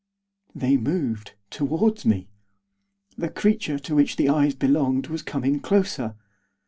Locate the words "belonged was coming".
4.55-5.59